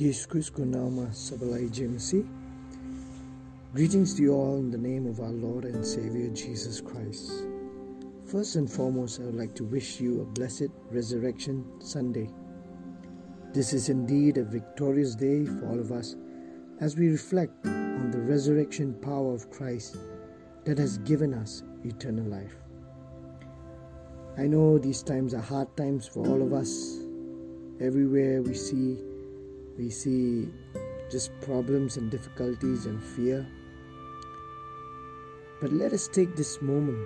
Yesus 0.00 0.50
nama 0.56 1.12
Sabalai 1.12 1.68
JMC. 1.68 2.26
Greetings 3.74 4.14
to 4.14 4.22
you 4.22 4.32
all 4.32 4.56
in 4.56 4.70
the 4.70 4.78
name 4.78 5.06
of 5.06 5.20
our 5.20 5.28
Lord 5.28 5.66
and 5.66 5.84
Savior 5.84 6.30
Jesus 6.30 6.80
Christ. 6.80 7.30
First 8.24 8.56
and 8.56 8.64
foremost, 8.64 9.20
I 9.20 9.24
would 9.24 9.34
like 9.34 9.54
to 9.56 9.64
wish 9.64 10.00
you 10.00 10.22
a 10.22 10.24
blessed 10.24 10.70
Resurrection 10.90 11.66
Sunday. 11.82 12.30
This 13.52 13.74
is 13.74 13.90
indeed 13.90 14.38
a 14.38 14.42
victorious 14.42 15.14
day 15.14 15.44
for 15.44 15.68
all 15.68 15.78
of 15.78 15.92
us 15.92 16.16
as 16.80 16.96
we 16.96 17.08
reflect 17.08 17.66
on 17.66 18.10
the 18.10 18.22
resurrection 18.22 18.94
power 19.02 19.34
of 19.34 19.50
Christ 19.50 19.98
that 20.64 20.78
has 20.78 20.96
given 20.96 21.34
us 21.34 21.62
eternal 21.84 22.24
life. 22.24 22.56
I 24.38 24.46
know 24.46 24.78
these 24.78 25.02
times 25.02 25.34
are 25.34 25.42
hard 25.42 25.76
times 25.76 26.08
for 26.08 26.26
all 26.26 26.40
of 26.40 26.54
us. 26.54 26.96
Everywhere 27.82 28.40
we 28.40 28.54
see 28.54 28.96
we 29.80 29.88
see 29.88 30.46
just 31.10 31.30
problems 31.40 31.96
and 31.96 32.10
difficulties 32.10 32.84
and 32.84 33.02
fear. 33.02 33.46
But 35.62 35.72
let 35.72 35.94
us 35.94 36.06
take 36.06 36.36
this 36.36 36.60
moment 36.60 37.02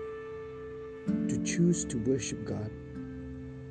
to 1.28 1.40
choose 1.44 1.84
to 1.84 1.98
worship 1.98 2.44
God, 2.44 2.70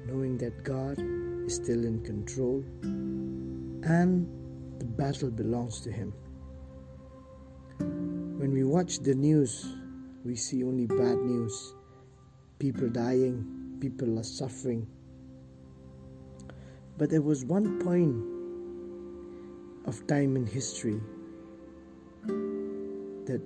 knowing 0.08 0.38
that 0.38 0.64
God 0.64 1.00
is 1.46 1.56
still 1.56 1.84
in 1.84 2.02
control 2.06 2.64
and 3.84 4.26
the 4.80 4.86
battle 4.86 5.30
belongs 5.30 5.82
to 5.82 5.92
Him. 5.92 6.14
When 7.80 8.54
we 8.54 8.64
watch 8.64 9.00
the 9.00 9.16
news, 9.16 9.76
we 10.24 10.38
see 10.38 10.64
only 10.64 10.88
bad 10.88 11.18
news 11.18 11.74
people 12.58 12.88
dying, 12.88 13.76
people 13.82 14.18
are 14.18 14.24
suffering. 14.24 14.88
But 16.98 17.10
there 17.10 17.22
was 17.22 17.44
one 17.44 17.80
point 17.80 18.43
of 19.86 20.06
time 20.08 20.36
in 20.36 20.46
history 20.46 21.00
that 23.26 23.42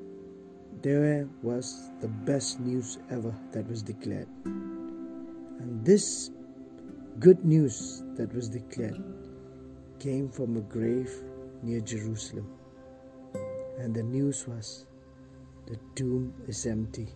there 0.82 1.28
was 1.42 1.92
the 2.02 2.08
best 2.08 2.60
news 2.60 3.00
ever 3.10 3.34
that 3.52 3.68
was 3.68 3.82
declared. 3.82 4.28
And 4.46 5.84
this 5.84 6.32
good 7.20 7.44
news 7.44 8.04
that 8.16 8.34
was 8.34 8.48
declared 8.50 9.02
came 10.00 10.30
from 10.30 10.58
a 10.58 10.62
grave 10.62 11.12
near 11.64 11.80
Jerusalem. 11.80 12.48
And 13.80 13.96
the 13.96 14.04
news 14.04 14.48
was 14.48 14.86
the 15.66 15.78
tomb 15.96 16.34
is 16.48 16.66
empty. 16.66 17.10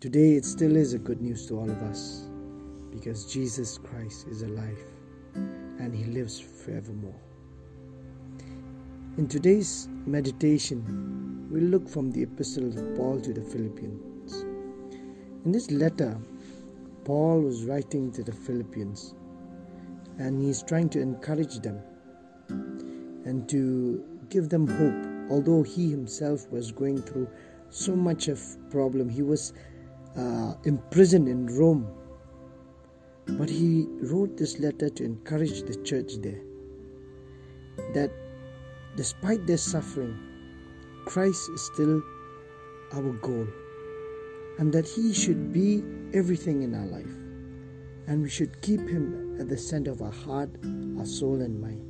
Today 0.00 0.32
it 0.32 0.46
still 0.46 0.76
is 0.76 0.94
a 0.94 0.98
good 0.98 1.20
news 1.20 1.46
to 1.48 1.58
all 1.58 1.70
of 1.70 1.82
us 1.82 2.26
because 2.90 3.30
Jesus 3.30 3.76
Christ 3.78 4.26
is 4.28 4.42
alive 4.42 4.89
and 5.80 5.94
he 5.94 6.04
lives 6.04 6.38
forevermore. 6.38 7.18
In 9.16 9.26
today's 9.26 9.88
meditation, 10.06 11.48
we'll 11.50 11.64
look 11.64 11.88
from 11.88 12.10
the 12.10 12.22
epistle 12.22 12.68
of 12.68 12.96
Paul 12.96 13.20
to 13.22 13.32
the 13.32 13.40
Philippians. 13.40 14.42
In 15.44 15.52
this 15.52 15.70
letter, 15.70 16.18
Paul 17.04 17.40
was 17.40 17.64
writing 17.64 18.12
to 18.12 18.22
the 18.22 18.32
Philippians 18.32 19.14
and 20.18 20.40
he's 20.42 20.62
trying 20.62 20.90
to 20.90 21.00
encourage 21.00 21.60
them 21.60 21.80
and 23.24 23.48
to 23.48 24.04
give 24.28 24.50
them 24.50 24.66
hope, 24.66 25.32
although 25.32 25.62
he 25.62 25.90
himself 25.90 26.50
was 26.50 26.70
going 26.70 27.00
through 27.00 27.28
so 27.70 27.96
much 27.96 28.28
of 28.28 28.40
problem. 28.70 29.08
He 29.08 29.22
was 29.22 29.54
uh, 30.16 30.54
imprisoned 30.64 31.26
in 31.28 31.46
Rome 31.46 31.88
but 33.38 33.48
he 33.48 33.86
wrote 34.02 34.36
this 34.36 34.58
letter 34.58 34.88
to 34.88 35.04
encourage 35.04 35.62
the 35.62 35.76
church 35.82 36.14
there 36.20 36.40
that 37.94 38.10
despite 38.96 39.46
their 39.46 39.56
suffering, 39.56 40.18
Christ 41.06 41.50
is 41.54 41.62
still 41.72 42.02
our 42.92 43.12
goal 43.14 43.46
and 44.58 44.72
that 44.72 44.86
he 44.86 45.14
should 45.14 45.52
be 45.52 45.82
everything 46.12 46.62
in 46.62 46.74
our 46.74 46.86
life. 46.86 47.16
And 48.06 48.22
we 48.22 48.28
should 48.28 48.60
keep 48.60 48.80
him 48.80 49.40
at 49.40 49.48
the 49.48 49.56
center 49.56 49.90
of 49.92 50.02
our 50.02 50.12
heart, 50.12 50.50
our 50.98 51.06
soul, 51.06 51.40
and 51.40 51.60
mind. 51.60 51.86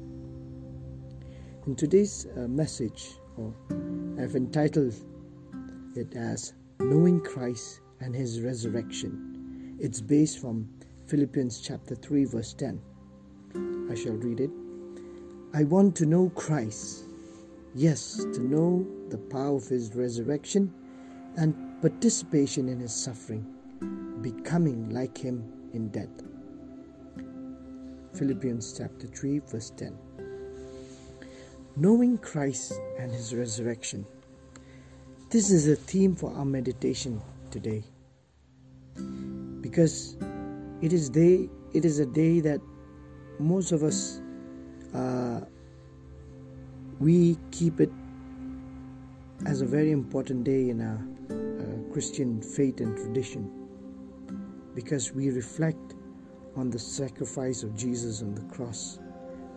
In 1.67 1.75
today's 1.75 2.27
uh, 2.37 2.41
message, 2.41 3.11
or 3.37 3.55
I've 4.21 4.37
entitled 4.37 4.95
it 5.97 6.15
as 6.15 6.55
Knowing 6.79 7.21
Christ 7.21 7.81
and 8.00 8.15
His 8.15 8.41
Resurrection. 8.41 9.77
It's 9.81 10.00
based 10.00 10.41
from 10.41 10.69
Philippians 11.10 11.60
chapter 11.60 11.97
3, 11.97 12.25
verse 12.26 12.53
10. 12.53 12.81
I 13.91 13.97
shall 13.97 14.12
read 14.12 14.38
it. 14.38 14.50
I 15.53 15.65
want 15.65 15.97
to 15.97 16.06
know 16.06 16.31
Christ. 16.37 17.03
Yes, 17.75 18.25
to 18.32 18.41
know 18.41 18.87
the 19.09 19.19
power 19.19 19.56
of 19.56 19.66
his 19.66 19.93
resurrection 19.97 20.72
and 21.37 21.82
participation 21.82 22.69
in 22.69 22.78
his 22.78 22.94
suffering, 22.94 23.44
becoming 24.22 24.88
like 24.91 25.19
him 25.19 25.53
in 25.72 25.88
death. 25.88 26.22
Philippians 28.15 28.78
chapter 28.78 29.09
3, 29.09 29.41
verse 29.41 29.70
10. 29.70 29.99
Knowing 31.75 32.19
Christ 32.19 32.75
and 33.00 33.10
his 33.10 33.34
resurrection. 33.34 34.06
This 35.31 35.50
is 35.50 35.66
a 35.66 35.75
theme 35.75 36.15
for 36.15 36.32
our 36.34 36.44
meditation 36.44 37.20
today. 37.50 37.82
Because 39.60 40.16
it 40.83 40.93
is 40.93 41.11
day. 41.11 41.49
It 41.73 41.85
is 41.85 41.99
a 41.99 42.07
day 42.07 42.41
that 42.41 42.61
most 43.39 43.73
of 43.73 43.83
us 43.83 44.21
uh, 44.95 45.41
we 46.99 47.39
keep 47.51 47.81
it 47.81 47.91
as 49.47 49.63
a 49.63 49.67
very 49.67 49.91
important 49.91 50.45
day 50.45 50.71
in 50.71 50.81
our 50.81 51.01
uh, 51.31 51.93
Christian 51.93 52.43
faith 52.43 52.81
and 52.81 52.97
tradition 52.97 53.51
because 54.75 55.13
we 55.13 55.31
reflect 55.31 55.95
on 56.57 56.71
the 56.71 56.79
sacrifice 56.79 57.62
of 57.62 57.77
Jesus 57.77 58.23
on 58.23 58.35
the 58.35 58.43
cross. 58.55 58.99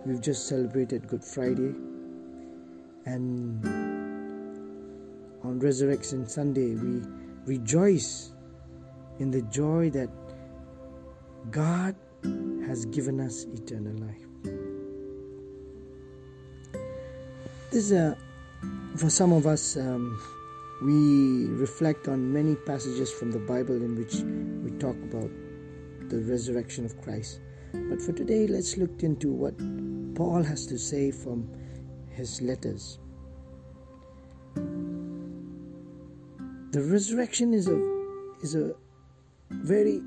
We've 0.06 0.22
just 0.22 0.48
celebrated 0.48 1.08
Good 1.08 1.24
Friday 1.24 1.74
and 3.06 3.66
on 5.44 5.60
Resurrection 5.60 6.28
Sunday 6.28 6.76
we 6.76 7.02
rejoice 7.46 8.34
in 9.20 9.32
the 9.32 9.42
joy 9.44 9.90
that 9.90 10.10
God 11.52 11.96
has 12.66 12.86
given 12.86 13.20
us 13.20 13.46
eternal 13.54 13.94
life. 14.00 14.24
This 17.72 17.86
is 17.86 17.92
a, 17.92 18.18
for 18.98 19.10
some 19.10 19.34
of 19.34 19.48
us, 19.48 19.78
um, 19.78 20.22
we 20.84 21.48
reflect 21.60 22.08
on 22.08 22.32
many 22.32 22.56
passages 22.56 23.12
from 23.12 23.32
the 23.32 23.40
Bible 23.40 23.76
in 23.76 23.96
which 23.96 24.16
we 24.64 24.78
talk 24.80 24.96
about 24.96 25.30
the 26.10 26.20
resurrection 26.22 26.86
of 26.86 27.00
Christ. 27.02 27.40
But 27.74 28.02
for 28.02 28.12
today, 28.12 28.48
let's 28.48 28.78
look 28.78 29.02
into 29.02 29.32
what 29.32 29.58
Paul 30.16 30.44
has 30.44 30.68
to 30.68 30.78
say 30.78 31.12
from 31.12 31.50
his 32.10 32.42
letters. 32.42 33.00
The 36.72 36.82
resurrection 36.82 37.54
is 37.54 37.68
a 37.68 37.78
is 38.42 38.56
a 38.56 38.76
very 39.50 40.02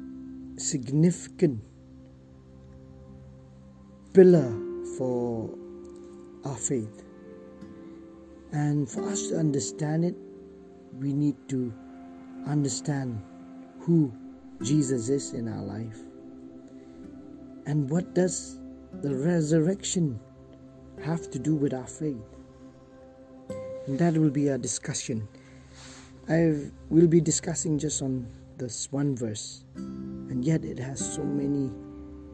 significant 0.57 1.63
pillar 4.13 4.53
for 4.97 5.51
our 6.45 6.57
faith. 6.57 7.03
And 8.53 8.89
for 8.89 9.09
us 9.09 9.29
to 9.29 9.39
understand 9.39 10.05
it, 10.05 10.15
we 10.99 11.13
need 11.13 11.37
to 11.49 11.73
understand 12.47 13.23
who 13.81 14.13
Jesus 14.63 15.09
is 15.09 15.35
in 15.35 15.49
our 15.49 15.63
life. 15.63 15.99
And 17.67 17.91
what 17.91 18.15
does 18.15 18.59
the 19.03 19.15
resurrection 19.15 20.19
have 21.05 21.31
to 21.33 21.39
do 21.39 21.55
with 21.55 21.75
our 21.75 21.87
faith? 21.87 22.17
And 23.87 23.99
that 23.99 24.17
will 24.17 24.31
be 24.31 24.51
our 24.51 24.59
discussion. 24.59 25.29
I 26.29 26.71
will 26.89 27.07
be 27.07 27.21
discussing 27.21 27.79
just 27.79 28.03
on 28.03 28.27
this 28.59 28.91
one 28.91 29.17
verse 29.17 29.65
and 29.75 30.45
yet 30.45 30.65
it 30.65 30.79
has 30.79 31.15
so 31.15 31.23
many 31.23 31.71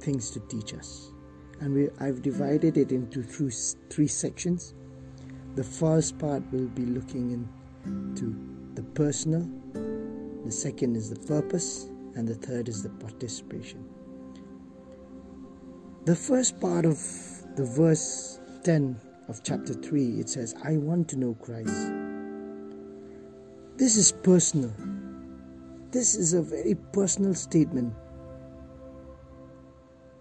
things 0.01 0.31
to 0.31 0.41
teach 0.41 0.75
us. 0.75 1.13
And 1.61 1.75
we, 1.75 1.89
I've 2.01 2.23
divided 2.23 2.77
it 2.77 2.91
into 2.91 3.23
three, 3.23 3.53
three 3.91 4.09
sections. 4.09 4.75
The 5.55 5.63
first 5.63 6.19
part 6.19 6.43
will 6.51 6.69
be 6.69 6.87
looking 6.87 7.49
into 7.85 8.37
the 8.75 8.83
personal, 8.83 9.49
the 10.45 10.51
second 10.51 10.97
is 10.97 11.11
the 11.11 11.21
purpose, 11.27 11.85
and 12.15 12.27
the 12.27 12.35
third 12.35 12.69
is 12.69 12.83
the 12.83 12.89
participation. 12.89 13.85
The 16.05 16.17
first 16.17 16.61
part 16.61 16.85
of 16.85 16.97
the 17.55 17.65
verse 17.65 18.41
10 18.65 19.01
of 19.29 19.43
chapter 19.45 19.75
3 19.75 20.19
it 20.21 20.29
says, 20.29 20.55
I 20.65 20.79
want 20.79 21.09
to 21.11 21.17
know 21.17 21.35
Christ. 21.35 21.93
This 23.77 23.97
is 23.97 24.11
personal. 24.11 24.73
This 25.93 26.15
is 26.15 26.33
a 26.33 26.41
very 26.41 26.75
personal 26.95 27.35
statement. 27.35 27.93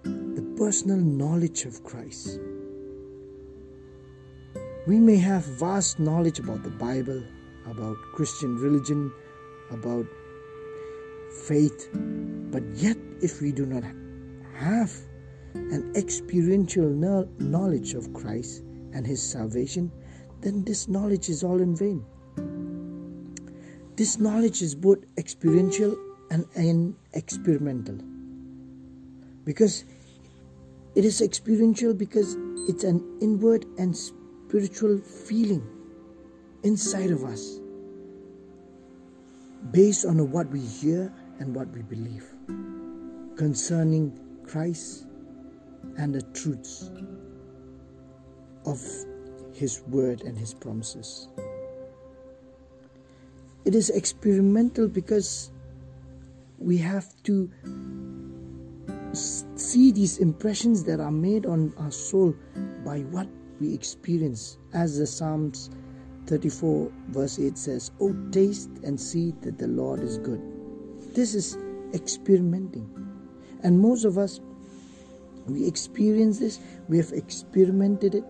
The 0.03 0.53
personal 0.57 0.97
knowledge 0.97 1.63
of 1.63 1.81
Christ. 1.85 2.41
We 4.85 4.99
may 4.99 5.15
have 5.15 5.45
vast 5.45 5.97
knowledge 5.97 6.39
about 6.39 6.63
the 6.63 6.71
Bible, 6.71 7.23
about 7.67 7.95
Christian 8.13 8.57
religion, 8.57 9.13
about 9.69 10.05
faith, 11.47 11.89
but 12.51 12.63
yet 12.73 12.97
if 13.21 13.41
we 13.41 13.53
do 13.53 13.65
not 13.65 13.85
have 14.59 14.91
an 15.53 15.93
experiential 15.95 16.89
knowledge 17.39 17.93
of 17.93 18.11
Christ 18.11 18.65
and 18.91 19.07
His 19.07 19.23
salvation, 19.23 19.89
then 20.41 20.65
this 20.65 20.89
knowledge 20.89 21.29
is 21.29 21.45
all 21.45 21.61
in 21.61 21.77
vain. 21.77 22.03
This 23.95 24.19
knowledge 24.19 24.61
is 24.61 24.73
both 24.73 24.99
experiential 25.17 25.97
and, 26.29 26.95
experimental. 27.13 27.97
Because 29.43 29.85
it 30.95 31.05
is 31.05 31.21
experiential 31.21 31.93
because 31.93 32.37
it's 32.67 32.83
an 32.83 33.17
inward 33.21 33.65
and 33.77 33.95
spiritual 33.95 34.97
feeling 34.99 35.65
inside 36.63 37.11
of 37.11 37.23
us 37.23 37.59
based 39.71 40.05
on 40.05 40.31
what 40.31 40.47
we 40.49 40.59
hear 40.59 41.11
and 41.39 41.55
what 41.55 41.67
we 41.69 41.81
believe 41.81 42.25
concerning 43.35 44.17
Christ 44.45 45.05
and 45.97 46.13
the 46.13 46.21
truths 46.33 46.91
of 48.65 48.79
His 49.53 49.81
Word 49.87 50.21
and 50.21 50.37
His 50.37 50.53
promises. 50.53 51.27
It 53.63 53.75
is 53.75 53.89
experimental 53.89 54.87
because 54.87 55.51
we 56.57 56.77
have 56.77 57.05
to 57.23 57.49
see 59.13 59.91
these 59.91 60.17
impressions 60.19 60.83
that 60.85 60.99
are 60.99 61.11
made 61.11 61.45
on 61.45 61.73
our 61.77 61.91
soul 61.91 62.35
by 62.85 63.01
what 63.01 63.27
we 63.59 63.73
experience. 63.73 64.57
As 64.73 64.97
the 64.97 65.05
Psalms 65.05 65.69
34, 66.27 66.91
verse 67.09 67.39
8 67.39 67.57
says, 67.57 67.91
Oh, 67.99 68.15
taste 68.31 68.69
and 68.83 68.99
see 68.99 69.33
that 69.41 69.57
the 69.57 69.67
Lord 69.67 69.99
is 70.01 70.17
good. 70.17 70.41
This 71.13 71.35
is 71.35 71.57
experimenting. 71.93 72.89
And 73.63 73.79
most 73.79 74.05
of 74.05 74.17
us, 74.17 74.39
we 75.47 75.67
experience 75.67 76.39
this, 76.39 76.59
we 76.87 76.97
have 76.97 77.11
experimented 77.11 78.15
it, 78.15 78.23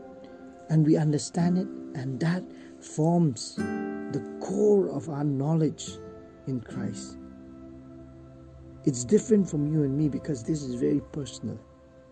and 0.70 0.86
we 0.86 0.98
understand 0.98 1.58
it, 1.58 1.68
and 2.00 2.20
that 2.22 2.44
forms 2.82 3.60
the 4.12 4.20
core 4.40 4.90
of 4.90 5.10
our 5.10 5.24
knowledge 5.24 5.98
in 6.48 6.62
Christ. 6.62 7.18
It's 8.86 9.04
different 9.04 9.50
from 9.50 9.68
you 9.72 9.84
and 9.84 9.96
me 9.96 10.10
because 10.10 10.44
this 10.44 10.64
is 10.64 10.76
very 10.76 11.02
personal. 11.12 11.60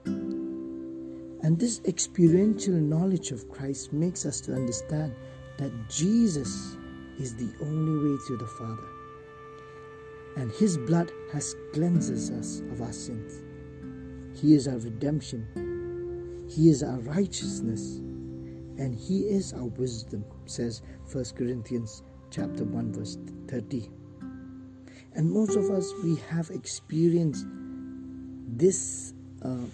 And 0.05 1.59
this 1.59 1.81
experiential 1.85 2.75
knowledge 2.75 3.31
of 3.31 3.49
Christ 3.49 3.91
makes 3.93 4.25
us 4.25 4.41
to 4.41 4.53
understand 4.53 5.15
that 5.57 5.71
Jesus 5.89 6.77
is 7.19 7.35
the 7.35 7.51
only 7.61 8.09
way 8.09 8.17
to 8.27 8.37
the 8.37 8.47
Father. 8.47 8.87
And 10.37 10.51
His 10.51 10.77
blood 10.77 11.11
has 11.33 11.55
cleanses 11.73 12.29
us 12.29 12.61
of 12.71 12.81
our 12.81 12.93
sins. 12.93 13.41
He 14.39 14.53
is 14.53 14.67
our 14.67 14.77
redemption. 14.77 16.47
He 16.49 16.69
is 16.69 16.83
our 16.83 16.99
righteousness 16.99 18.01
and 18.79 18.95
he 18.95 19.19
is 19.27 19.53
our 19.53 19.65
wisdom 19.65 20.23
says 20.49 20.81
1 21.11 21.23
corinthians 21.35 22.03
chapter 22.31 22.63
1 22.63 22.93
verse 22.93 23.17
30 23.47 23.89
and 25.13 25.31
most 25.31 25.55
of 25.55 25.69
us 25.69 25.91
we 26.03 26.15
have 26.29 26.49
experienced 26.51 27.45
this 28.47 29.13
uh, 29.43 29.65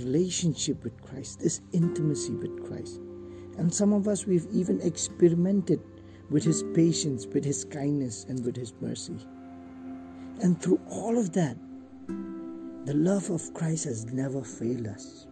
relationship 0.00 0.82
with 0.84 1.00
christ 1.02 1.40
this 1.40 1.60
intimacy 1.72 2.32
with 2.34 2.66
christ. 2.66 3.00
And 3.56 3.72
some 3.74 3.92
of 3.92 4.06
us 4.06 4.26
we've 4.26 4.46
even 4.52 4.80
experimented 4.82 5.80
with 6.30 6.44
his 6.44 6.62
patience 6.74 7.26
with 7.26 7.44
his 7.44 7.64
kindness 7.64 8.24
and 8.28 8.44
with 8.44 8.56
his 8.56 8.72
mercy. 8.80 9.18
And 10.42 10.60
through 10.60 10.80
all 10.88 11.18
of 11.18 11.32
that 11.32 11.56
the 12.84 12.94
love 12.94 13.30
of 13.30 13.52
christ 13.54 13.84
has 13.84 14.06
never 14.06 14.42
failed 14.42 14.86
us. 14.86 15.26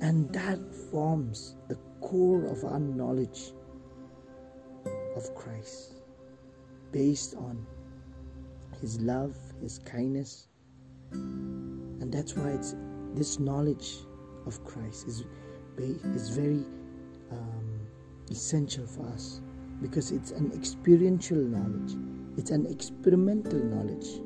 And 0.00 0.32
that 0.32 0.58
forms 0.90 1.56
the 1.68 1.78
core 2.00 2.46
of 2.46 2.64
our 2.64 2.80
knowledge 2.80 3.52
of 5.16 5.34
Christ 5.34 5.94
based 6.92 7.34
on 7.34 7.66
his 8.80 9.00
love, 9.00 9.36
his 9.60 9.80
kindness. 9.80 10.48
And 11.12 12.12
that's 12.12 12.36
why 12.36 12.50
it's 12.50 12.74
this 13.14 13.38
knowledge 13.38 13.96
of 14.46 14.62
Christ 14.64 15.08
is, 15.08 15.24
is 15.78 16.28
very 16.28 16.64
um, 17.32 17.80
essential 18.30 18.86
for 18.86 19.06
us 19.08 19.40
because 19.82 20.12
it's 20.12 20.30
an 20.30 20.52
experiential 20.52 21.38
knowledge, 21.38 21.96
it's 22.36 22.50
an 22.50 22.66
experimental 22.66 23.58
knowledge 23.58 24.20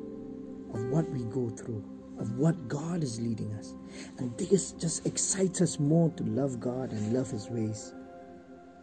of 0.73 0.85
what 0.89 1.09
we 1.09 1.23
go 1.25 1.49
through 1.49 1.83
of 2.21 2.37
what 2.37 2.67
God 2.67 3.03
is 3.03 3.19
leading 3.19 3.51
us. 3.55 3.73
And 4.19 4.37
this 4.37 4.73
just 4.73 5.05
excites 5.05 5.59
us 5.59 5.79
more 5.79 6.09
to 6.11 6.23
love 6.23 6.59
God 6.59 6.91
and 6.91 7.13
love 7.13 7.31
His 7.31 7.49
ways. 7.49 7.93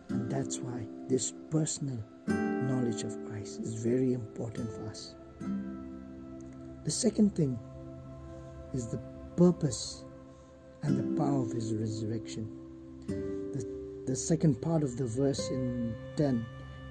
And 0.08 0.30
that's 0.30 0.58
why 0.58 0.86
this 1.08 1.32
personal 1.50 1.98
knowledge 2.26 3.02
of 3.02 3.16
Christ 3.26 3.60
is 3.60 3.74
very 3.74 4.12
important 4.12 4.70
for 4.72 4.86
us. 4.88 5.14
The 6.84 6.90
second 6.90 7.34
thing 7.34 7.58
is 8.72 8.88
the 8.88 9.00
purpose 9.36 10.04
and 10.82 10.98
the 10.98 11.20
power 11.20 11.42
of 11.42 11.52
His 11.52 11.74
resurrection. 11.74 12.48
The, 13.06 13.64
the 14.06 14.16
second 14.16 14.60
part 14.62 14.82
of 14.82 14.96
the 14.96 15.06
verse 15.06 15.48
in 15.50 15.94
10 16.16 16.44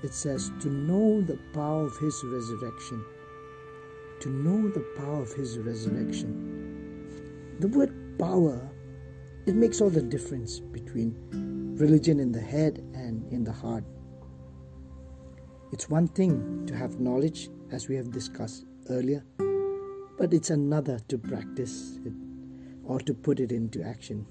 it 0.03 0.13
says, 0.13 0.51
To 0.61 0.69
know 0.69 1.21
the 1.21 1.39
power 1.53 1.85
of 1.85 1.97
His 1.97 2.21
resurrection 2.23 3.03
to 4.19 4.29
know 4.29 4.69
the 4.69 4.85
power 4.97 5.21
of 5.21 5.31
his 5.33 5.57
resurrection. 5.59 7.55
The 7.59 7.67
word 7.67 7.93
power, 8.17 8.59
it 9.45 9.55
makes 9.55 9.79
all 9.81 9.89
the 9.89 10.01
difference 10.01 10.59
between 10.59 11.15
religion 11.77 12.19
in 12.19 12.31
the 12.31 12.41
head 12.41 12.83
and 12.95 13.06
in 13.31 13.43
the 13.43 13.51
heart. 13.51 13.83
It's 15.71 15.89
one 15.89 16.07
thing 16.07 16.65
to 16.67 16.75
have 16.75 16.99
knowledge, 16.99 17.49
as 17.71 17.89
we 17.89 17.95
have 17.95 18.11
discussed 18.11 18.65
earlier, 18.89 19.23
but 20.17 20.33
it's 20.33 20.49
another 20.49 20.99
to 21.09 21.17
practice 21.17 21.99
it 22.05 22.13
or 22.85 22.99
to 23.01 23.13
put 23.13 23.39
it 23.39 23.51
into 23.51 23.83
action. 23.83 24.25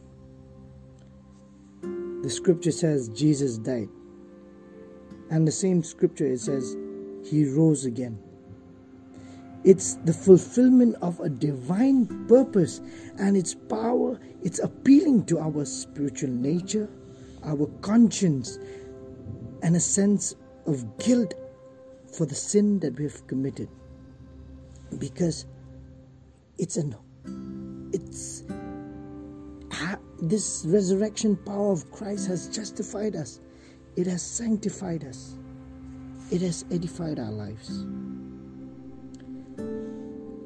The 2.22 2.30
scripture 2.30 2.72
says 2.72 3.10
Jesus 3.10 3.58
died, 3.58 3.90
and 5.30 5.46
the 5.46 5.52
same 5.52 5.82
scripture 5.82 6.26
it 6.26 6.40
says 6.40 6.76
he 7.22 7.48
rose 7.50 7.84
again. 7.84 8.18
It's 9.64 9.94
the 10.04 10.12
fulfillment 10.12 10.96
of 11.02 11.20
a 11.20 11.28
divine 11.28 12.26
purpose 12.28 12.80
and 13.18 13.36
its 13.36 13.54
power. 13.54 14.18
It's 14.42 14.60
appealing 14.60 15.26
to 15.26 15.40
our 15.40 15.64
spiritual 15.64 16.30
nature, 16.30 16.88
our 17.44 17.66
conscience, 17.82 18.58
and 19.66 19.74
a 19.74 19.80
sense 19.80 20.36
of 20.66 20.96
guilt 20.96 21.34
for 22.16 22.24
the 22.24 22.34
sin 22.36 22.78
that 22.78 22.96
we 22.96 23.02
have 23.02 23.26
committed. 23.26 23.68
Because 24.98 25.44
it's 26.56 26.76
an 26.76 26.94
it's 27.92 28.44
this 30.22 30.64
resurrection 30.68 31.34
power 31.34 31.72
of 31.72 31.90
Christ 31.90 32.28
has 32.28 32.46
justified 32.48 33.16
us. 33.16 33.40
It 33.96 34.06
has 34.06 34.22
sanctified 34.22 35.04
us. 35.04 35.34
It 36.30 36.42
has 36.42 36.64
edified 36.70 37.18
our 37.18 37.32
lives. 37.32 37.84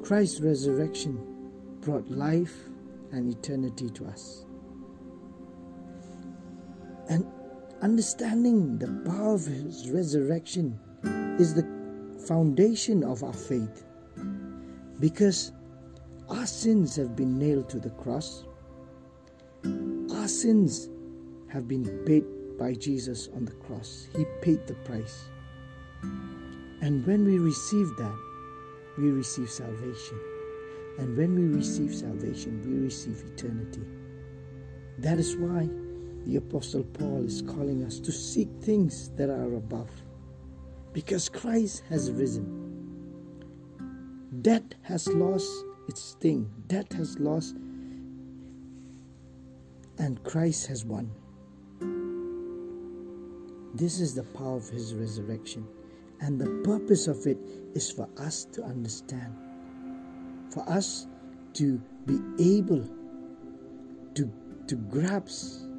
Christ's 0.03 0.41
resurrection 0.41 1.51
brought 1.81 2.09
life 2.09 2.55
and 3.11 3.29
eternity 3.29 3.91
to 3.91 4.07
us. 4.07 4.45
And 7.07 7.23
understanding 7.81 8.77
the 8.77 8.87
power 9.09 9.33
of 9.33 9.45
His 9.45 9.89
resurrection 9.89 10.79
is 11.39 11.53
the 11.53 11.67
foundation 12.27 13.03
of 13.03 13.23
our 13.23 13.33
faith 13.33 13.83
because 14.99 15.51
our 16.29 16.45
sins 16.45 16.95
have 16.95 17.15
been 17.15 17.37
nailed 17.37 17.69
to 17.69 17.79
the 17.79 17.89
cross. 17.89 18.45
Our 19.65 20.27
sins 20.27 20.89
have 21.49 21.67
been 21.67 21.85
paid 22.05 22.23
by 22.57 22.73
Jesus 22.75 23.29
on 23.35 23.45
the 23.45 23.53
cross. 23.53 24.07
He 24.15 24.25
paid 24.41 24.67
the 24.67 24.75
price. 24.75 25.25
And 26.81 27.05
when 27.05 27.25
we 27.25 27.39
receive 27.39 27.87
that, 27.97 28.17
we 28.97 29.09
receive 29.09 29.49
salvation. 29.49 30.19
And 30.99 31.17
when 31.17 31.35
we 31.35 31.57
receive 31.57 31.95
salvation, 31.95 32.61
we 32.63 32.85
receive 32.85 33.23
eternity. 33.33 33.81
That 34.99 35.17
is 35.17 35.35
why 35.35 35.67
the 36.25 36.35
Apostle 36.37 36.83
Paul 36.83 37.25
is 37.25 37.41
calling 37.41 37.83
us 37.83 37.99
to 37.99 38.11
seek 38.11 38.49
things 38.61 39.09
that 39.17 39.29
are 39.29 39.55
above. 39.55 39.89
Because 40.93 41.29
Christ 41.29 41.83
has 41.89 42.11
risen. 42.11 42.59
Death 44.41 44.63
has 44.83 45.07
lost 45.07 45.49
its 45.87 46.01
sting, 46.01 46.49
death 46.67 46.91
has 46.93 47.19
lost 47.19 47.55
and 49.97 50.23
Christ 50.23 50.67
has 50.67 50.85
won. 50.85 51.11
This 53.73 53.99
is 53.99 54.15
the 54.15 54.23
power 54.23 54.57
of 54.57 54.67
his 54.69 54.93
resurrection, 54.93 55.67
and 56.19 56.39
the 56.39 56.49
purpose 56.63 57.07
of 57.07 57.25
it 57.27 57.37
is 57.73 57.91
for 57.91 58.09
us 58.17 58.45
to 58.53 58.63
understand, 58.63 59.33
for 60.51 60.67
us 60.69 61.07
to 61.53 61.81
be 62.05 62.19
able 62.39 62.83
to, 64.15 64.31
to 64.67 64.75
grasp 64.75 65.70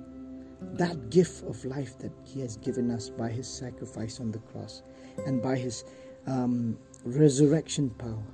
that 0.75 1.11
gift 1.11 1.45
of 1.45 1.65
life 1.65 1.99
that 1.99 2.13
he 2.25 2.41
has 2.41 2.57
given 2.57 2.91
us 2.91 3.11
by 3.11 3.29
his 3.29 3.47
sacrifice 3.47 4.21
on 4.21 4.31
the 4.33 4.39
cross 4.39 4.83
and 5.27 5.43
by 5.43 5.57
his 5.57 5.85
um, 6.27 6.79
resurrection 7.05 7.91
power. 7.91 8.25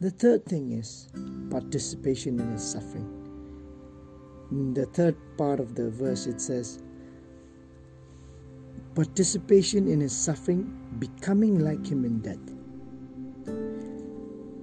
The 0.00 0.10
third 0.10 0.44
thing 0.46 0.72
is 0.72 1.08
participation 1.50 2.40
in 2.40 2.50
his 2.50 2.64
suffering. 2.64 3.08
In 4.50 4.74
the 4.74 4.86
third 4.86 5.16
part 5.38 5.60
of 5.60 5.74
the 5.74 5.90
verse, 5.90 6.26
it 6.26 6.40
says, 6.40 6.82
participation 8.94 9.88
in 9.88 10.00
his 10.00 10.16
suffering, 10.16 10.76
becoming 10.98 11.60
like 11.60 11.86
him 11.86 12.04
in 12.04 12.20
death. 12.20 12.38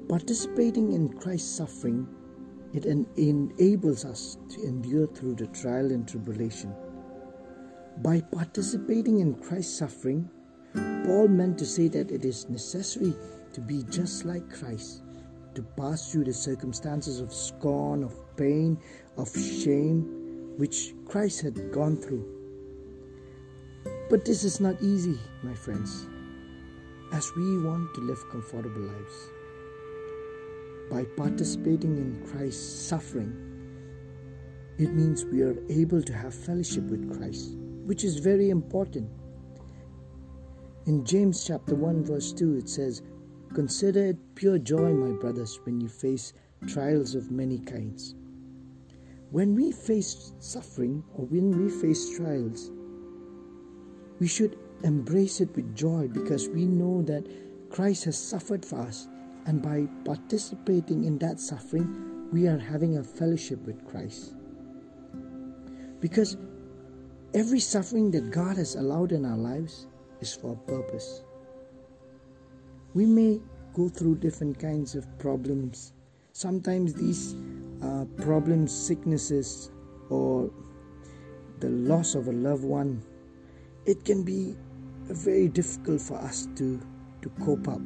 Participating 0.08 0.92
in 0.94 1.10
Christ's 1.10 1.50
suffering, 1.50 2.08
it 2.74 2.86
en- 2.86 3.08
enables 3.18 4.06
us 4.06 4.38
to 4.50 4.64
endure 4.64 5.08
through 5.08 5.36
the 5.36 5.48
trial 5.48 5.92
and 5.92 6.08
tribulation. 6.08 6.74
By 8.02 8.22
participating 8.22 9.20
in 9.20 9.36
Christ's 9.36 9.78
suffering, 9.78 10.30
Paul 10.74 11.28
meant 11.28 11.58
to 11.60 11.66
say 11.66 11.88
that 11.90 12.12
it 12.12 12.24
is 12.24 12.48
necessary 12.50 13.14
to 13.54 13.62
be 13.62 13.84
just 13.90 14.26
like 14.26 14.50
Christ, 14.50 15.04
to 15.56 15.64
pass 15.64 16.12
through 16.12 16.26
the 16.26 16.34
circumstances 16.34 17.20
of 17.20 17.34
scorn, 17.34 18.04
of 18.04 18.16
pain, 18.38 18.78
of 19.18 19.30
shame, 19.36 20.54
which 20.58 20.94
Christ 21.06 21.42
had 21.42 21.72
gone 21.72 21.98
through. 21.98 22.26
But 24.10 24.26
this 24.26 24.44
is 24.44 24.60
not 24.60 24.82
easy, 24.82 25.18
my 25.44 25.54
friends, 25.54 26.08
as 27.14 27.32
we 27.36 27.62
want 27.62 27.94
to 27.96 28.02
live 28.02 28.24
comfortable 28.30 28.82
lives. 28.82 29.30
By 30.90 31.04
participating 31.16 31.98
in 31.98 32.28
Christ's 32.28 32.88
suffering, 32.88 33.32
it 34.78 34.94
means 34.94 35.26
we 35.26 35.42
are 35.44 35.56
able 35.70 36.02
to 36.02 36.14
have 36.14 36.34
fellowship 36.34 36.86
with 36.86 37.16
Christ, 37.16 37.56
which 37.86 38.04
is 38.04 38.18
very 38.18 38.50
important. 38.50 39.10
In 40.86 41.06
James 41.06 41.44
chapter 41.46 41.76
1 41.76 42.04
verse 42.04 42.32
2 42.34 42.56
it 42.56 42.68
says, 42.68 43.04
"Consider 43.54 44.06
it 44.06 44.18
pure 44.36 44.58
joy, 44.58 44.94
my 44.94 45.12
brothers, 45.12 45.60
when 45.64 45.80
you 45.80 45.90
face 45.90 46.34
trials 46.66 47.14
of 47.14 47.30
many 47.30 47.60
kinds." 47.60 48.16
When 49.32 49.54
we 49.54 49.72
face 49.72 50.34
suffering 50.40 51.04
or 51.14 51.26
when 51.28 51.52
we 51.64 51.70
face 51.70 52.10
trials, 52.10 52.72
we 54.20 54.26
should 54.26 54.58
embrace 54.84 55.40
it 55.40 55.56
with 55.56 55.76
joy 55.76 56.08
because 56.08 56.50
we 56.50 56.66
know 56.66 57.04
that 57.04 57.28
Christ 57.70 58.06
has 58.06 58.18
suffered 58.18 58.66
for 58.66 58.78
us, 58.78 59.08
and 59.50 59.64
by 59.64 59.88
participating 60.06 61.06
in 61.06 61.18
that 61.18 61.40
suffering, 61.40 62.30
we 62.32 62.46
are 62.48 62.60
having 62.60 63.00
a 63.00 63.04
fellowship 63.04 63.60
with 63.66 63.84
Christ. 63.90 64.36
Because 66.00 66.38
every 67.34 67.60
suffering 67.60 68.12
that 68.12 68.30
God 68.30 68.58
has 68.58 68.76
allowed 68.76 69.12
in 69.12 69.26
our 69.26 69.36
lives 69.36 69.88
is 70.22 70.36
for 70.36 70.54
a 70.54 70.70
purpose. 70.72 71.24
We 72.94 73.08
may 73.08 73.42
go 73.74 73.90
through 73.90 74.18
different 74.18 74.60
kinds 74.60 74.94
of 74.94 75.08
problems. 75.18 75.94
Sometimes 76.34 76.94
these 76.94 77.34
uh, 77.82 78.06
problems, 78.22 78.72
sicknesses, 78.72 79.72
or 80.12 80.52
the 81.60 81.70
loss 81.70 82.14
of 82.14 82.28
a 82.28 82.34
loved 82.34 82.64
one, 82.64 83.02
it 83.88 84.06
can 84.06 84.22
be 84.22 84.56
very 85.06 85.48
difficult 85.48 86.02
for 86.02 86.20
us 86.20 86.48
to, 86.58 86.80
to 87.24 87.30
cope 87.44 87.68
up. 87.68 87.82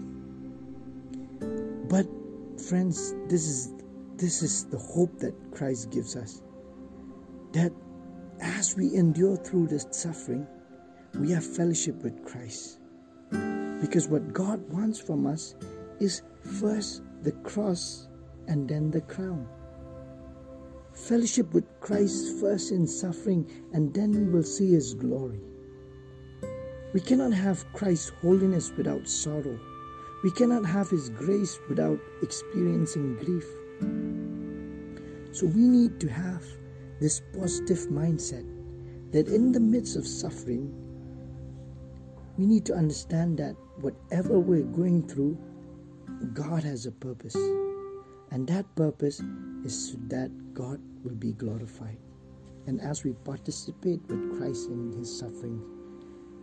But 1.94 2.08
friends, 2.60 3.14
this 3.30 3.48
is 3.48 3.72
this 4.16 4.42
is 4.42 4.66
the 4.66 4.80
hope 4.80 5.20
that 5.20 5.36
Christ 5.52 5.92
gives 5.92 6.16
us. 6.16 6.42
That 7.52 7.72
as 8.42 8.76
we 8.76 8.96
endure 8.96 9.38
through 9.38 9.68
this 9.68 9.86
suffering, 9.92 10.48
we 11.20 11.30
have 11.34 11.46
fellowship 11.46 12.02
with 12.02 12.26
Christ. 12.26 12.80
Because 13.80 14.08
what 14.08 14.34
God 14.34 14.68
wants 14.74 15.00
from 15.00 15.28
us 15.28 15.54
is 16.00 16.24
first 16.60 17.04
the 17.22 17.34
cross 17.44 18.08
and 18.48 18.68
then 18.68 18.90
the 18.90 19.02
crown. 19.02 19.48
Fellowship 20.96 21.54
with 21.54 21.80
Christ 21.80 22.40
first 22.40 22.72
in 22.72 22.88
suffering, 22.88 23.48
and 23.72 23.94
then 23.94 24.14
we 24.14 24.34
will 24.34 24.42
see 24.42 24.72
His 24.72 24.96
glory. 24.96 25.42
We 26.92 27.02
cannot 27.02 27.34
have 27.34 27.72
Christ's 27.72 28.14
holiness 28.24 28.72
without 28.76 29.08
sorrow. 29.08 29.60
We 30.24 30.32
cannot 30.32 30.66
have 30.66 30.90
His 30.90 31.10
grace 31.10 31.60
without 31.68 32.00
experiencing 32.22 33.18
grief. 33.18 33.46
So 35.36 35.48
we 35.48 35.68
need 35.68 36.00
to 36.00 36.08
have 36.08 36.44
this 37.02 37.22
positive 37.38 37.88
mindset 37.92 38.46
that 39.12 39.28
in 39.28 39.52
the 39.52 39.60
midst 39.60 39.98
of 39.98 40.08
suffering, 40.08 40.74
we 42.38 42.46
need 42.46 42.66
to 42.66 42.74
understand 42.74 43.38
that 43.40 43.56
whatever 43.82 44.40
we're 44.40 44.64
going 44.64 45.08
through, 45.08 45.38
God 46.34 46.64
has 46.64 46.86
a 46.86 46.92
purpose. 46.92 47.36
And 48.32 48.48
that 48.48 48.66
purpose 48.76 49.22
is 49.66 49.92
so 49.92 49.98
that 50.08 50.32
God 50.54 50.80
will 51.04 51.16
be 51.16 51.34
glorified. 51.34 51.98
And 52.66 52.80
as 52.80 53.04
we 53.04 53.12
participate 53.12 54.00
with 54.08 54.38
Christ 54.38 54.70
in 54.70 54.94
his 54.98 55.20
suffering, 55.20 55.62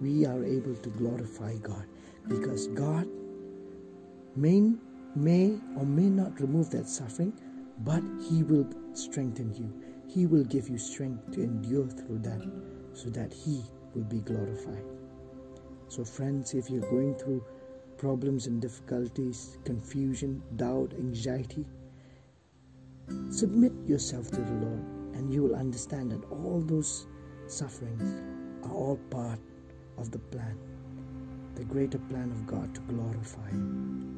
we 0.01 0.27
are 0.27 0.45
able 0.45 0.77
to 0.77 0.89
glorify 0.91 1.57
God 1.57 1.87
because 2.29 2.69
God 2.69 3.09
may, 4.37 4.73
may 5.15 5.59
or 5.77 5.85
may 5.85 6.09
not 6.09 6.41
remove 6.41 6.71
that 6.71 6.89
suffering, 6.89 7.33
but 7.81 8.03
He 8.29 8.43
will 8.43 8.69
strengthen 8.93 9.55
you. 9.55 9.73
He 10.09 10.27
will 10.27 10.45
give 10.45 10.69
you 10.69 10.79
strength 10.79 11.33
to 11.33 11.43
endure 11.43 11.87
through 11.87 12.19
that 12.21 12.43
so 12.93 13.11
that 13.11 13.33
He 13.33 13.63
will 13.95 14.05
be 14.05 14.21
glorified. 14.21 14.85
So, 15.89 16.05
friends, 16.05 16.55
if 16.55 16.71
you're 16.71 16.89
going 16.91 17.15
through 17.17 17.45
problems 17.99 18.47
and 18.47 18.63
difficulties, 18.63 19.59
confusion, 19.65 20.43
doubt, 20.57 20.95
anxiety, 20.95 21.67
submit 23.31 23.73
yourself 23.87 24.31
to 24.31 24.41
the 24.41 24.53
Lord 24.53 25.01
and 25.15 25.33
you 25.35 25.43
will 25.43 25.57
understand 25.57 26.13
that 26.13 26.25
all 26.31 26.63
those 26.65 27.07
sufferings 27.47 28.23
are 28.65 28.73
all 28.73 28.97
part 29.11 29.39
of 29.99 30.11
the 30.11 30.19
plan, 30.19 30.57
the 31.55 31.65
greater 31.65 31.99
plan 31.99 32.31
of 32.31 32.47
God 32.47 32.75
to 32.75 32.81
glorify 32.83 33.49
Him. 33.51 34.17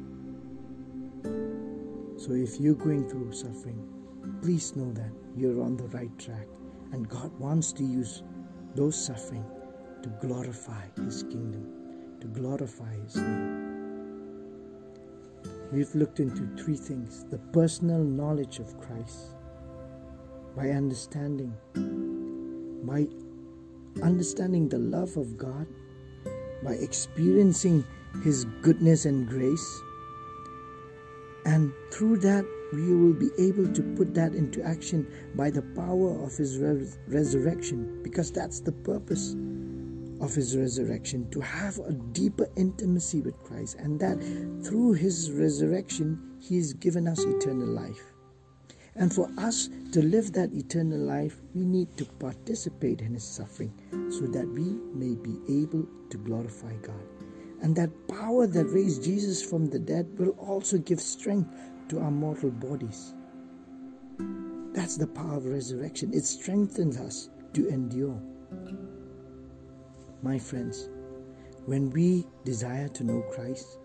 So 2.17 2.33
if 2.33 2.59
you're 2.59 2.75
going 2.75 3.07
through 3.09 3.33
suffering, 3.33 3.87
please 4.41 4.75
know 4.75 4.91
that 4.93 5.11
you're 5.35 5.61
on 5.61 5.75
the 5.77 5.87
right 5.87 6.17
track 6.19 6.47
and 6.91 7.09
God 7.09 7.37
wants 7.39 7.73
to 7.73 7.83
use 7.83 8.23
those 8.75 8.95
suffering 9.05 9.45
to 10.03 10.09
glorify 10.25 10.85
His 10.97 11.23
kingdom, 11.23 12.17
to 12.21 12.27
glorify 12.27 12.93
His 13.03 13.15
name. 13.15 13.73
We've 15.71 15.93
looked 15.95 16.19
into 16.19 16.47
three 16.55 16.75
things 16.75 17.25
the 17.31 17.39
personal 17.51 18.03
knowledge 18.03 18.59
of 18.59 18.79
Christ, 18.79 19.35
by 20.55 20.69
understanding, 20.69 21.51
by 22.83 23.07
understanding 24.03 24.69
the 24.69 24.77
love 24.77 25.17
of 25.17 25.35
God, 25.35 25.65
by 26.63 26.73
experiencing 26.73 27.85
His 28.23 28.45
goodness 28.61 29.05
and 29.05 29.27
grace. 29.27 29.81
And 31.45 31.73
through 31.91 32.17
that, 32.19 32.45
we 32.71 32.93
will 32.93 33.13
be 33.13 33.29
able 33.37 33.71
to 33.73 33.81
put 33.95 34.13
that 34.15 34.33
into 34.33 34.63
action 34.63 35.05
by 35.35 35.51
the 35.51 35.61
power 35.61 36.23
of 36.23 36.35
His 36.37 36.57
res- 36.57 36.97
resurrection, 37.07 38.01
because 38.01 38.31
that's 38.31 38.61
the 38.61 38.71
purpose 38.71 39.35
of 40.21 40.33
His 40.33 40.55
resurrection 40.55 41.29
to 41.31 41.41
have 41.41 41.77
a 41.79 41.91
deeper 41.91 42.47
intimacy 42.55 43.21
with 43.21 43.37
Christ, 43.43 43.75
and 43.77 43.99
that 43.99 44.17
through 44.65 44.93
His 44.93 45.31
resurrection, 45.31 46.37
He 46.39 46.55
has 46.57 46.73
given 46.73 47.07
us 47.07 47.19
eternal 47.19 47.67
life. 47.67 48.12
And 48.95 49.11
for 49.11 49.29
us 49.37 49.69
to 49.91 50.03
live 50.03 50.33
that 50.33 50.53
eternal 50.53 50.99
life, 50.99 51.41
we 51.55 51.63
need 51.65 51.95
to 51.97 52.05
participate 52.05 53.01
in 53.01 53.13
His 53.13 53.23
suffering 53.23 53.73
so 54.09 54.27
that 54.27 54.47
we 54.47 54.77
may 54.93 55.15
be 55.15 55.39
able 55.61 55.87
to 56.09 56.17
glorify 56.17 56.73
God. 56.81 57.03
And 57.61 57.75
that 57.75 58.07
power 58.07 58.45
that 58.45 58.65
raised 58.65 59.03
Jesus 59.03 59.41
from 59.41 59.69
the 59.69 59.79
dead 59.79 60.07
will 60.19 60.31
also 60.31 60.77
give 60.77 60.99
strength 60.99 61.49
to 61.89 61.99
our 61.99 62.11
mortal 62.11 62.51
bodies. 62.51 63.13
That's 64.73 64.97
the 64.97 65.07
power 65.07 65.37
of 65.37 65.45
resurrection. 65.45 66.13
It 66.13 66.25
strengthens 66.25 66.97
us 66.97 67.29
to 67.53 67.67
endure. 67.69 68.19
My 70.21 70.37
friends, 70.37 70.89
when 71.65 71.89
we 71.91 72.27
desire 72.43 72.89
to 72.89 73.03
know 73.03 73.21
Christ, 73.31 73.77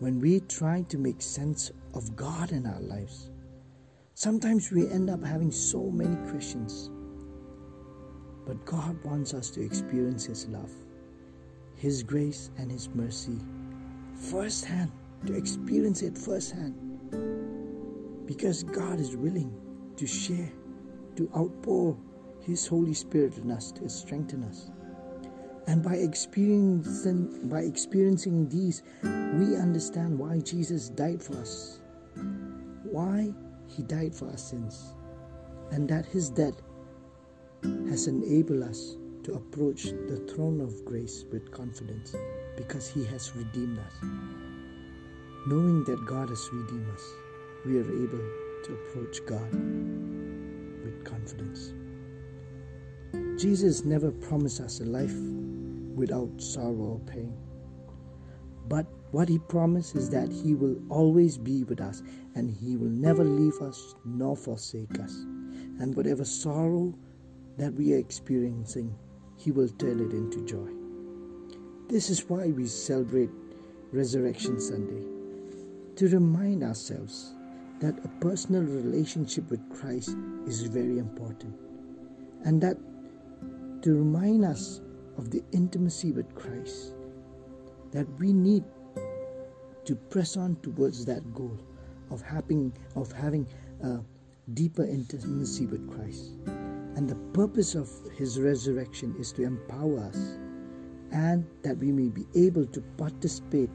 when 0.00 0.20
we 0.20 0.40
try 0.40 0.82
to 0.88 0.98
make 0.98 1.22
sense 1.22 1.70
of 1.94 2.14
God 2.14 2.52
in 2.52 2.66
our 2.66 2.80
lives, 2.80 3.30
Sometimes 4.18 4.72
we 4.72 4.90
end 4.90 5.10
up 5.10 5.22
having 5.22 5.52
so 5.52 5.92
many 5.92 6.16
questions. 6.28 6.90
But 8.44 8.64
God 8.64 8.98
wants 9.04 9.32
us 9.32 9.48
to 9.50 9.64
experience 9.64 10.24
His 10.24 10.48
love, 10.48 10.72
His 11.76 12.02
grace, 12.02 12.50
and 12.58 12.68
His 12.68 12.88
mercy 12.88 13.38
firsthand, 14.16 14.90
to 15.26 15.34
experience 15.34 16.02
it 16.02 16.18
firsthand. 16.18 16.74
Because 18.26 18.64
God 18.64 18.98
is 18.98 19.14
willing 19.14 19.54
to 19.96 20.04
share, 20.04 20.50
to 21.14 21.30
outpour 21.36 21.96
His 22.40 22.66
Holy 22.66 22.94
Spirit 22.94 23.38
in 23.38 23.52
us, 23.52 23.70
to 23.70 23.88
strengthen 23.88 24.42
us. 24.42 24.72
And 25.68 25.80
by 25.80 25.94
experiencing, 25.94 27.48
by 27.48 27.60
experiencing 27.60 28.48
these, 28.48 28.82
we 29.04 29.54
understand 29.54 30.18
why 30.18 30.40
Jesus 30.40 30.88
died 30.88 31.22
for 31.22 31.36
us, 31.36 31.78
why 32.82 33.32
He 33.68 33.82
died 33.82 34.14
for 34.14 34.28
our 34.28 34.36
sins, 34.36 34.94
and 35.70 35.88
that 35.88 36.06
His 36.06 36.30
death 36.30 36.60
has 37.88 38.06
enabled 38.06 38.62
us 38.62 38.96
to 39.24 39.34
approach 39.34 39.84
the 39.84 40.24
throne 40.32 40.60
of 40.60 40.84
grace 40.84 41.24
with 41.30 41.50
confidence 41.52 42.14
because 42.56 42.88
He 42.88 43.04
has 43.06 43.34
redeemed 43.36 43.78
us. 43.78 43.94
Knowing 45.46 45.84
that 45.84 46.04
God 46.06 46.28
has 46.30 46.48
redeemed 46.52 46.90
us, 46.90 47.04
we 47.66 47.78
are 47.78 48.04
able 48.04 48.24
to 48.64 48.74
approach 48.74 49.24
God 49.26 49.52
with 50.84 51.04
confidence. 51.04 51.72
Jesus 53.40 53.84
never 53.84 54.10
promised 54.10 54.60
us 54.60 54.80
a 54.80 54.84
life 54.84 55.14
without 55.94 56.30
sorrow 56.38 56.98
or 56.98 57.00
pain. 57.00 57.36
But 58.68 58.86
what 59.10 59.28
he 59.28 59.38
promised 59.38 59.96
is 59.96 60.10
that 60.10 60.30
he 60.30 60.54
will 60.54 60.76
always 60.90 61.38
be 61.38 61.64
with 61.64 61.80
us 61.80 62.02
and 62.34 62.50
he 62.50 62.76
will 62.76 62.90
never 62.90 63.24
leave 63.24 63.60
us 63.62 63.94
nor 64.04 64.36
forsake 64.36 65.00
us. 65.00 65.12
And 65.80 65.94
whatever 65.96 66.24
sorrow 66.24 66.94
that 67.56 67.72
we 67.74 67.94
are 67.94 67.98
experiencing, 67.98 68.94
he 69.36 69.50
will 69.50 69.68
turn 69.68 70.00
it 70.00 70.12
into 70.12 70.44
joy. 70.44 70.70
This 71.88 72.10
is 72.10 72.28
why 72.28 72.48
we 72.48 72.66
celebrate 72.66 73.30
Resurrection 73.92 74.60
Sunday 74.60 75.02
to 75.96 76.08
remind 76.08 76.62
ourselves 76.62 77.34
that 77.80 78.04
a 78.04 78.08
personal 78.20 78.62
relationship 78.62 79.50
with 79.50 79.60
Christ 79.70 80.14
is 80.46 80.62
very 80.62 80.98
important 80.98 81.54
and 82.44 82.60
that 82.60 82.76
to 83.82 83.94
remind 83.94 84.44
us 84.44 84.80
of 85.16 85.30
the 85.30 85.42
intimacy 85.52 86.12
with 86.12 86.34
Christ 86.34 86.92
that 87.92 88.06
we 88.18 88.32
need 88.32 88.64
to 89.88 89.96
press 89.96 90.36
on 90.36 90.54
towards 90.56 91.06
that 91.06 91.22
goal 91.32 91.58
of 92.10 92.20
having 92.20 92.70
of 92.94 93.10
having 93.10 93.46
a 93.82 93.98
deeper 94.52 94.84
intimacy 94.84 95.64
with 95.64 95.90
Christ. 95.90 96.32
And 96.94 97.08
the 97.08 97.14
purpose 97.32 97.74
of 97.74 97.88
his 98.14 98.38
resurrection 98.38 99.16
is 99.18 99.32
to 99.32 99.44
empower 99.44 100.00
us 100.00 100.36
and 101.10 101.46
that 101.62 101.78
we 101.78 101.90
may 101.90 102.10
be 102.10 102.26
able 102.34 102.66
to 102.66 102.82
participate 102.98 103.70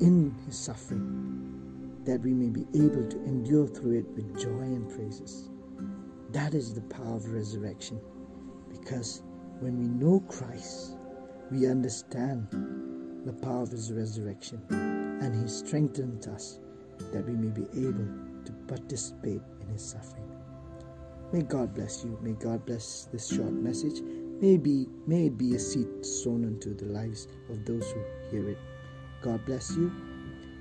in 0.00 0.34
his 0.46 0.58
suffering, 0.58 2.00
that 2.06 2.22
we 2.22 2.32
may 2.32 2.48
be 2.48 2.64
able 2.74 3.06
to 3.06 3.16
endure 3.24 3.66
through 3.66 3.98
it 3.98 4.06
with 4.16 4.40
joy 4.40 4.62
and 4.62 4.88
praises. 4.88 5.50
That 6.30 6.54
is 6.54 6.72
the 6.72 6.80
power 6.80 7.16
of 7.16 7.30
resurrection 7.30 8.00
because 8.70 9.22
when 9.60 9.78
we 9.78 9.88
know 9.88 10.20
Christ, 10.20 10.96
we 11.50 11.66
understand 11.66 12.48
the 13.24 13.32
power 13.32 13.62
of 13.62 13.70
His 13.70 13.92
resurrection, 13.92 14.60
and 15.22 15.34
He 15.40 15.48
strengthens 15.48 16.26
us 16.26 16.58
that 17.12 17.24
we 17.26 17.34
may 17.34 17.50
be 17.50 17.66
able 17.86 18.06
to 18.44 18.52
participate 18.66 19.40
in 19.60 19.68
His 19.68 19.82
suffering. 19.84 20.28
May 21.32 21.42
God 21.42 21.74
bless 21.74 22.04
you. 22.04 22.18
May 22.20 22.32
God 22.32 22.66
bless 22.66 23.08
this 23.12 23.28
short 23.28 23.52
message. 23.52 24.00
May, 24.02 24.56
be, 24.56 24.86
may 25.06 25.26
it 25.26 25.38
be 25.38 25.54
a 25.54 25.58
seed 25.58 26.04
sown 26.04 26.44
into 26.44 26.74
the 26.74 26.86
lives 26.86 27.28
of 27.48 27.64
those 27.64 27.90
who 27.92 28.04
hear 28.30 28.50
it. 28.50 28.58
God 29.22 29.44
bless 29.46 29.74
you. 29.76 29.90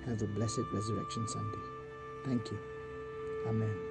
Have 0.06 0.22
a 0.22 0.28
blessed 0.28 0.62
Resurrection 0.72 1.28
Sunday. 1.28 1.58
Thank 2.26 2.52
you. 2.52 2.60
Amen. 3.48 3.91